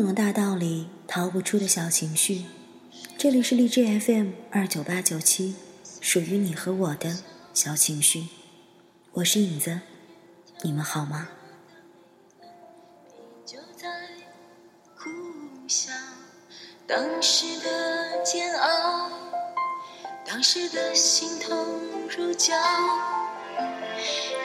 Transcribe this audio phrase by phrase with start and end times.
[0.00, 2.46] 懂的大道理，逃不出的小情绪。
[3.18, 5.56] 这里是荔枝 FM 二九八九七，
[6.00, 7.18] 属于你和我的
[7.52, 8.28] 小情绪。
[9.12, 9.80] 我是影子，
[10.62, 11.28] 你们好吗？
[16.86, 19.10] 当时的煎熬，
[20.26, 21.78] 当时的心痛
[22.08, 22.54] 如胶，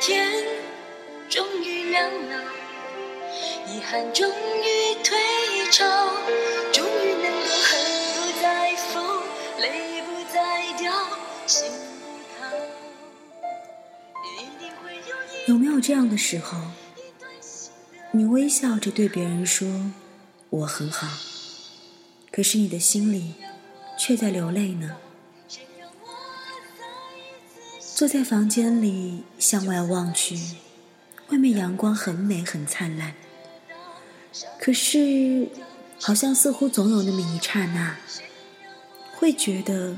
[0.01, 0.29] 天
[1.29, 2.43] 终于亮了，
[3.67, 5.17] 遗憾终于退
[5.71, 5.85] 潮，
[6.71, 7.69] 终于能够恨
[8.15, 9.21] 不再疯，
[9.59, 10.91] 泪不再掉，
[11.47, 12.05] 心不
[12.39, 12.45] 逃。
[15.47, 16.57] 有没有这样的时候，
[18.11, 19.91] 你微笑着对别人说
[20.49, 21.07] 我很好？
[22.31, 23.35] 可是你的心里
[23.97, 24.97] 却在流泪呢。
[27.79, 30.37] 坐在房间里向外望去，
[31.29, 33.13] 外面阳光很美很灿烂。
[34.59, 35.49] 可是，
[35.99, 37.97] 好像似乎总有那么一刹那，
[39.15, 39.97] 会觉得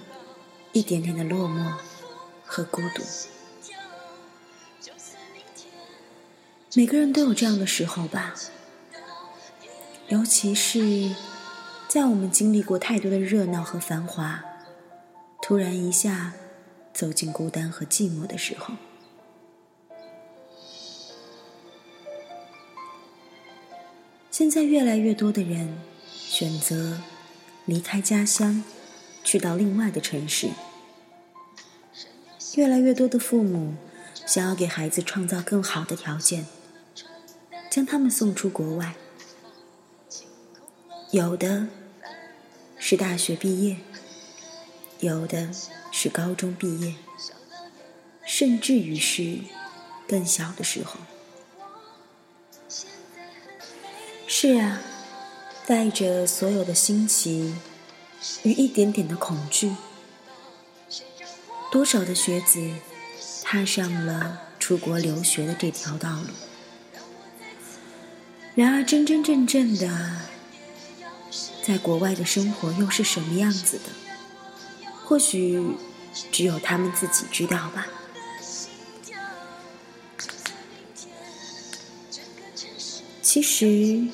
[0.73, 1.73] 一点点的落寞
[2.45, 3.03] 和孤独。
[6.75, 8.33] 每个人都有这样的时候吧，
[10.09, 11.15] 尤其是。
[11.89, 14.43] 在我们经历过太多的热闹和繁华，
[15.41, 16.33] 突然一下
[16.93, 18.73] 走进孤单和寂寞的时候，
[24.37, 26.99] 现在越来越多的人选择
[27.65, 28.63] 离开家乡，
[29.23, 30.51] 去到另外的城市。
[32.53, 33.73] 越来越多的父母
[34.27, 36.45] 想要给孩子创造更好的条件，
[37.67, 38.93] 将他们送出国外。
[41.09, 41.69] 有的
[42.77, 43.77] 是大学毕业，
[44.99, 45.49] 有的
[45.91, 46.93] 是高中毕业，
[48.23, 49.39] 甚至于是
[50.07, 50.99] 更小的时候。
[54.39, 54.79] 是啊，
[55.65, 57.55] 带着所有的新奇
[58.43, 59.75] 与一点点的恐惧，
[61.71, 62.71] 多少的学子
[63.41, 66.27] 踏上了出国留学的这条道路。
[68.53, 70.21] 然而，真真正正的。
[71.63, 74.91] 在国外的生活又是什么样子的？
[75.03, 75.59] 或许
[76.31, 77.87] 只有他们自己知道吧。
[83.23, 84.07] 其实，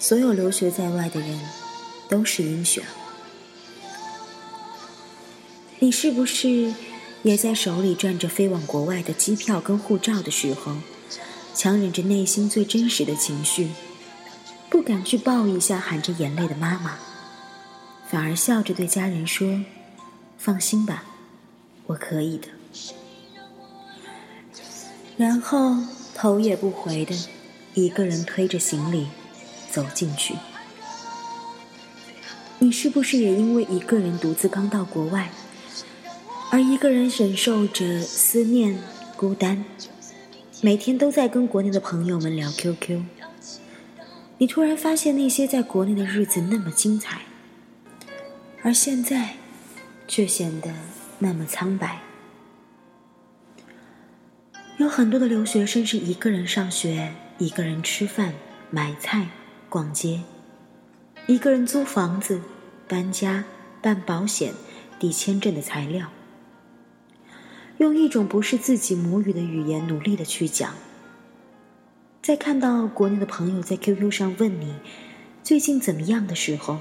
[0.00, 1.38] 所有留学在外的人
[2.08, 2.82] 都是英雄。
[5.78, 6.74] 你是不是
[7.22, 10.74] 也在手里攥着飞往国外的机票跟护照的时候，
[11.54, 13.68] 强忍着内心最真实的情绪？
[14.70, 16.98] 不敢去抱一下含着眼泪的妈妈，
[18.08, 19.62] 反而笑着对家人说
[20.38, 21.04] ：“放心吧，
[21.86, 22.48] 我可以的。”
[25.18, 25.76] 然后
[26.14, 27.14] 头也不回的
[27.74, 29.08] 一个人推着行李
[29.70, 30.34] 走进去。
[32.58, 35.30] 你是不是也因为一个人独自刚到国外，
[36.50, 38.78] 而一个人忍受着思念、
[39.16, 39.64] 孤单，
[40.60, 43.02] 每天都在跟国内的朋友们聊 QQ？
[44.36, 47.22] 你突然发现那些在国内的日子那么精彩，
[48.62, 49.36] 而现在
[50.06, 50.70] 却显得
[51.18, 52.00] 那么苍白。
[54.78, 58.32] 有很多的留学生是一个人上学，一个人吃饭、
[58.70, 59.28] 买菜、
[59.70, 60.20] 逛街，
[61.28, 62.42] 一个人租房子、
[62.88, 63.44] 搬家、
[63.80, 64.52] 办保险、
[64.98, 66.08] 递签证的材料，
[67.78, 70.74] 用一种不是自己母语的语言努力的去讲。
[72.20, 74.74] 在看到国内的朋友在 QQ 上问你
[75.44, 76.78] 最近怎么样的时候，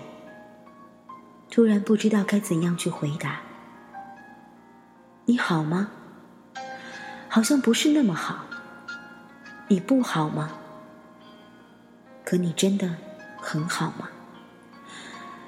[1.52, 3.42] 突然不知道该怎样去回答。
[5.26, 5.92] 你好吗？
[7.28, 8.46] 好像不是那么好。
[9.68, 10.54] 你不好吗？
[12.30, 12.96] 可你真的
[13.38, 14.08] 很好吗？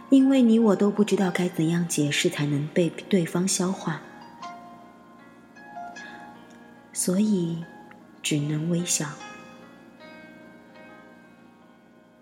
[0.09, 4.01] 因为你我都不知道该怎样解释才能被对方消化，
[6.91, 7.63] 所以
[8.23, 9.05] 只能微笑。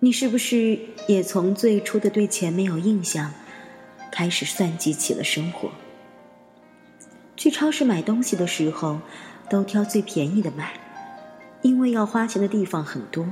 [0.02, 3.32] 你是不是也从最初的对钱没有印象，
[4.12, 5.72] 开始算计起了生活？
[7.38, 9.00] 去超市买东西的时候，
[9.50, 10.74] 都挑最便宜的买，
[11.62, 13.26] 因为要花钱的地方很多。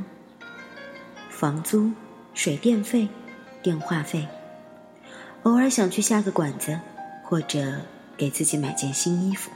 [1.38, 1.92] 房租、
[2.34, 3.08] 水电费、
[3.62, 4.28] 电话费，
[5.44, 6.80] 偶尔想去下个馆子，
[7.24, 7.76] 或者
[8.18, 9.52] 给自己买件新衣服。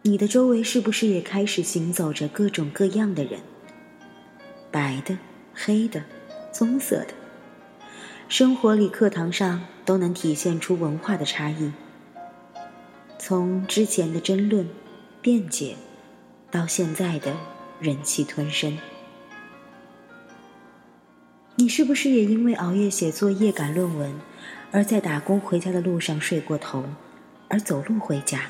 [0.00, 3.38] 你的周围是不是也开始行走着各种各样的人？
[4.70, 5.18] 白的、
[5.54, 6.02] 黑的、
[6.50, 7.12] 棕色的，
[8.30, 11.70] 生活里、课堂上都能体现出文化的差异。
[13.18, 14.66] 从之前的争论、
[15.20, 15.76] 辩解，
[16.50, 17.36] 到现在的
[17.78, 18.78] 忍气吞声。
[21.60, 24.14] 你是不是也因为熬夜写作业赶论文，
[24.70, 26.84] 而在打工回家的路上睡过头，
[27.48, 28.42] 而走路回家？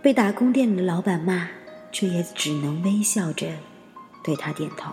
[0.00, 1.50] 被打工店里的老板骂，
[1.92, 3.48] 却也只能微笑着
[4.24, 4.92] 对他点头。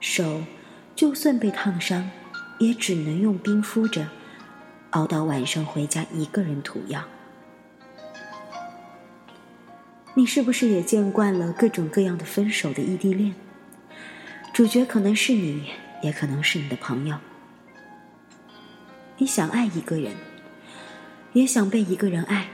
[0.00, 0.42] 手
[0.96, 2.10] 就算被烫伤，
[2.58, 4.08] 也只能用冰敷着，
[4.92, 7.04] 熬到晚上回家一个人涂药。
[10.14, 13.34] 你是不是也见惯了各种各样的分手的异地恋？
[14.54, 15.68] 主角可能是你，
[16.00, 17.16] 也可能是你的朋友。
[19.18, 20.14] 你想爱一个人，
[21.32, 22.46] 也想被一个人爱。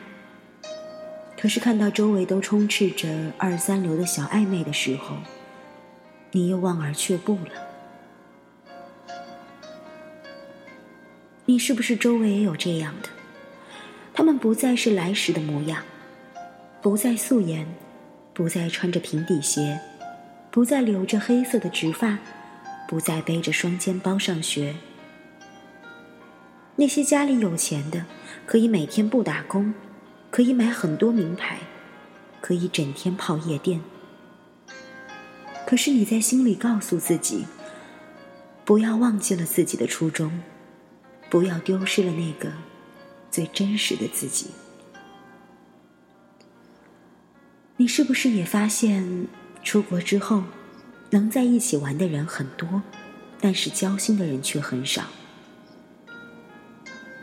[1.39, 5.19] 可是看到周围都充斥着二三流的小暧昧的时候，
[6.31, 7.53] 你又望而却步了。
[11.45, 13.11] 你是不是周围也有这样的？
[14.15, 15.85] 他们不再是来时的模样，
[16.81, 17.67] 不再素颜，
[18.33, 19.79] 不再穿着平底鞋。
[20.51, 22.19] 不再留着黑色的直发，
[22.89, 24.75] 不再背着双肩包上学。
[26.77, 28.05] 那些家里有钱的，
[28.47, 29.73] 可以每天不打工，
[30.31, 31.59] 可以买很多名牌，
[32.41, 33.81] 可以整天泡夜店。
[35.67, 37.47] 可是你在心里告诉自己，
[38.65, 40.43] 不要忘记了自己的初衷，
[41.29, 42.53] 不要丢失了那个
[43.31, 44.51] 最真实的自己。
[47.77, 49.29] 你是不是也发现？
[49.63, 50.43] 出国之后，
[51.11, 52.83] 能在一起玩的人很多，
[53.41, 55.05] 但是交心的人却很少。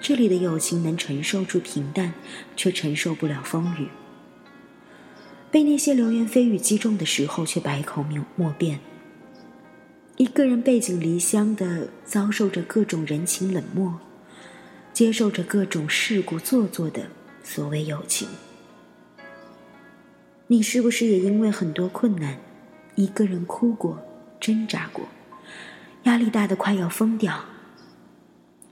[0.02, 2.14] 这里的友情能承受住平淡，
[2.56, 3.88] 却承受不了风雨。
[5.52, 8.80] 被那些流言蜚语击中的时候，却百口莫莫辩。
[10.16, 14.00] 一个人背井离乡的，遭受着各种人情冷漠，
[14.94, 17.08] 接受着各种世故做作的
[17.44, 18.28] 所谓友情。
[20.50, 22.38] 你是不是也因为很多困难，
[22.96, 24.02] 一个人哭过、
[24.40, 25.06] 挣扎过，
[26.04, 27.44] 压力大的快要疯掉？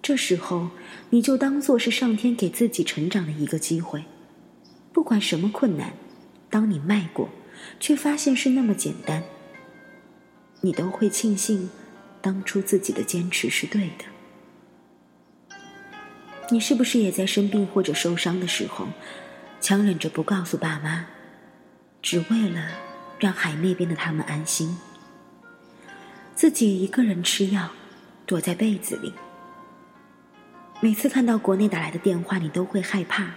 [0.02, 0.70] 这时候，
[1.10, 4.06] 你就当做是上天给自己成长的一个机会。
[4.94, 5.92] 不管什么困难，
[6.50, 7.28] 当你迈过，
[7.78, 9.22] 却发现是那么简单，
[10.62, 11.70] 你都会庆幸
[12.22, 14.06] 当初自己的坚持是对的。
[16.52, 18.88] 你是不是也在生病或者受伤的时候，
[19.60, 21.08] 强忍着不告诉爸妈？
[22.06, 22.62] 只为了
[23.18, 24.78] 让海那边的他们安心，
[26.36, 27.72] 自己一个人吃药，
[28.28, 29.12] 躲在被子里。
[30.82, 33.32] 每次看到国内打来的电话，你都会害怕。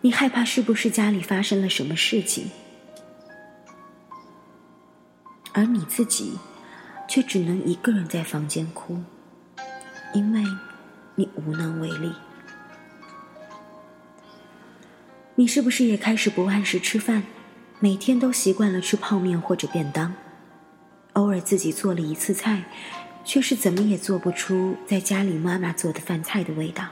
[0.00, 2.50] 你害怕是不是家里发生了什么事情？
[5.52, 6.36] 而你自己，
[7.08, 9.00] 却只能一个人在房间哭，
[10.12, 10.42] 因为
[11.14, 12.12] 你无能为力。
[15.40, 17.22] 你是不是也开始不按时吃饭？
[17.78, 20.12] 每天都习惯了吃泡面或者便当，
[21.14, 22.62] 偶尔自己做了一次菜，
[23.24, 26.84] 却是怎么也做不出在家里妈妈做的饭菜的味道。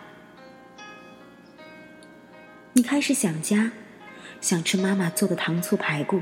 [2.72, 3.70] 你开始想家，
[4.40, 6.18] 想吃妈妈做的糖醋排骨、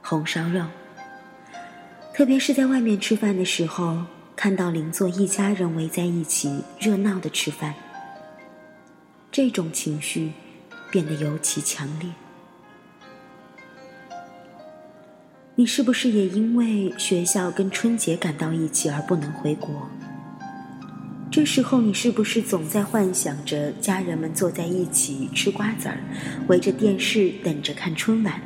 [0.00, 0.64] 红烧肉。
[2.14, 4.04] 特别是在外面吃饭的时候，
[4.36, 7.74] 看到邻座一家人围在一起热闹的吃饭，
[9.32, 10.30] 这种情绪。
[10.96, 12.08] 变得尤其强烈。
[15.54, 19.90] 你是不是也因为学校跟春节赶到一起而不能回国？
[21.30, 25.98] 这时候你是不是总在幻想着家人们坐在一起吃瓜子儿，
[26.48, 28.40] 围着电视等着看春晚？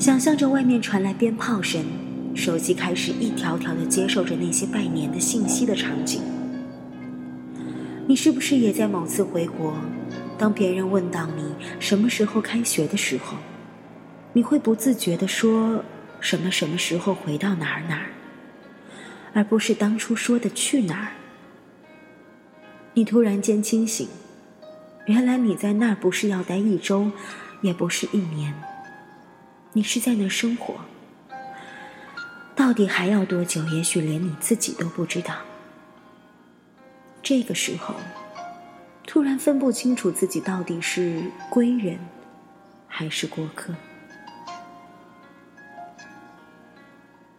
[0.00, 1.84] 想象着外面传来鞭炮声，
[2.34, 6.22] 手机开始一条条的接受着那些拜年的信息的场景？
[8.08, 9.72] 你是不是也在某次回国？
[10.38, 13.38] 当别人问到你什么时候开学的时候，
[14.34, 15.82] 你会不自觉地说
[16.20, 18.10] 什么什么时候回到哪儿哪儿，
[19.32, 21.12] 而不是当初说的去哪儿。
[22.94, 24.08] 你突然间清醒，
[25.06, 27.10] 原来你在那儿不是要待一周，
[27.62, 28.54] 也不是一年，
[29.72, 30.74] 你是在那生活。
[32.54, 33.62] 到底还要多久？
[33.64, 35.34] 也许连你自己都不知道。
[37.22, 37.94] 这个时候。
[39.16, 41.98] 突然分不清楚自己到底是归人，
[42.86, 43.74] 还是过客。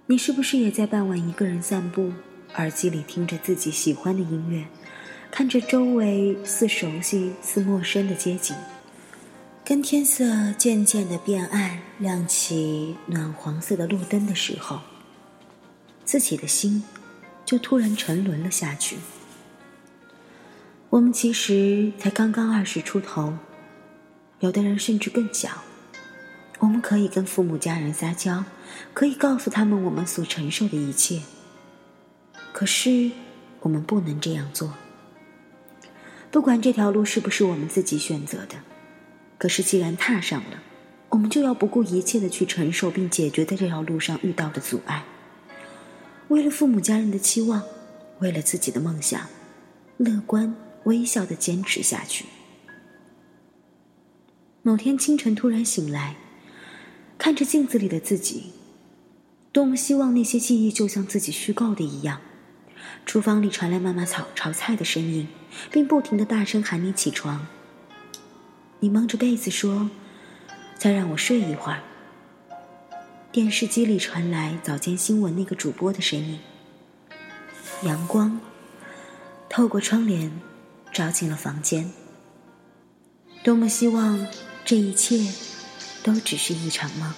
[0.08, 2.12] 你是不是也在傍晚一个人散步，
[2.56, 4.66] 耳机里听着自己喜欢的音乐，
[5.30, 8.56] 看着周围似熟悉似陌生的街景，
[9.64, 14.80] 跟天色渐渐的变暗，亮起暖黄色的路灯的时候，
[16.04, 16.84] 自己的心
[17.46, 18.98] 就突然沉沦了下去。
[20.90, 23.38] 我们其实才刚刚二十出头，
[24.40, 25.50] 有的人甚至更小。
[26.60, 28.46] 我们可以跟父母家人撒娇，
[28.94, 31.22] 可以告诉他们我们所承受的一切。
[32.54, 33.12] 可是，
[33.60, 34.74] 我们不能这样做。
[36.32, 38.56] 不管这条路是不是我们自己选择的，
[39.38, 40.64] 可是既然踏上了，
[41.10, 45.04] 我们就要不顾一切的去承受并解决在这条路上遇到的阻碍。
[46.30, 47.62] 为了父母家人的期望，
[48.20, 49.22] 为了自己的梦想，
[49.98, 50.56] 乐观
[50.88, 52.26] 微笑的坚持下去。
[54.64, 56.16] 某天清晨突然醒来，
[57.18, 58.52] 看着镜子里的自己，
[59.52, 62.22] 多么希望那些记忆就像自己虚构的一样。
[63.06, 65.28] 厨房里传来妈妈炒炒菜的声音，
[65.72, 67.48] 并不停的大声喊你起床。
[68.80, 69.90] 你蒙着被子说
[70.78, 71.82] ：“再让我睡一会儿。”
[73.32, 76.40] 电视机里传来早间新闻那个主播的声音。
[77.84, 78.40] 阳光
[79.50, 80.32] 透过窗帘
[80.98, 81.92] 照进了房间。
[83.44, 84.28] 多么希望。
[84.70, 85.32] 这一切
[86.04, 87.14] 都只是一场梦。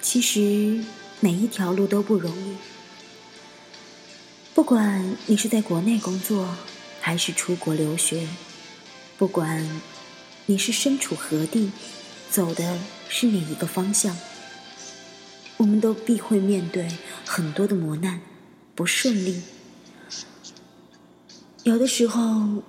[0.00, 0.82] 其实
[1.20, 2.56] 每一条路都不容易，
[4.54, 6.56] 不管你是在国内工作，
[6.98, 8.26] 还是出国留学，
[9.18, 9.82] 不管
[10.46, 11.70] 你是身处何地，
[12.30, 12.78] 走的
[13.10, 14.16] 是哪一个方向，
[15.58, 16.88] 我们都必会面对
[17.26, 18.22] 很多的磨难、
[18.74, 19.42] 不顺利，
[21.64, 22.62] 有的时候。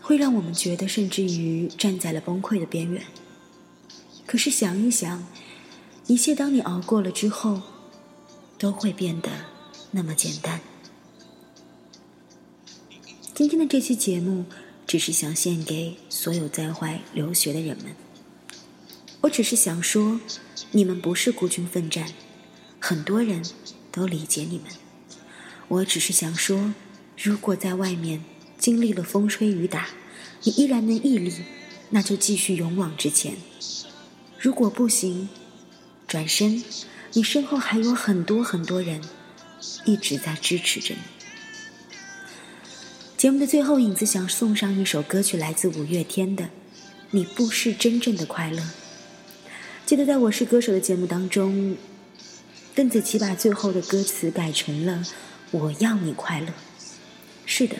[0.00, 3.04] 会让我们觉得，甚至于站在了崩溃的边缘。
[4.26, 5.26] 可是想一想，
[6.06, 7.60] 一切当你熬过了之后，
[8.56, 9.28] 都会变得
[9.90, 10.62] 那么简单。
[13.34, 14.46] 今天的这期节目，
[14.86, 17.94] 只是想献给所有在外留学的人们。
[19.20, 20.18] 我只是想说，
[20.70, 22.10] 你们不是孤军奋战，
[22.80, 23.44] 很多人
[23.92, 24.68] 都理解你们。
[25.68, 26.72] 我只是想说，
[27.22, 28.24] 如果在外面。
[28.58, 29.86] 经历了风吹雨打，
[30.42, 31.32] 你依然能屹立，
[31.90, 33.36] 那就继续勇往直前。
[34.36, 35.28] 如果不行，
[36.08, 36.64] 转身，
[37.12, 39.00] 你身后还有很多很多人
[39.84, 41.00] 一直在支持着你。
[43.16, 46.44] 节目的最后，影子想送上一首歌曲，来自五月天的
[47.12, 48.60] 《你不是真正的快乐》。
[49.86, 51.76] 记得在我是歌手的节目当中，
[52.74, 55.04] 邓紫棋把最后的歌词改成了
[55.52, 56.48] “我要你快乐”。
[57.50, 57.76] 是的。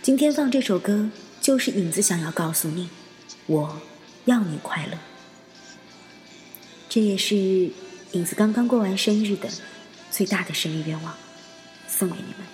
[0.00, 2.88] 今天放这首歌，就是影子想要告诉你，
[3.44, 3.82] 我
[4.24, 4.98] 要你快乐。
[6.88, 9.50] 这也是影子刚刚过完生日的
[10.10, 11.14] 最大的生日愿望，
[11.86, 12.46] 送给你们。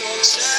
[0.00, 0.49] so sad.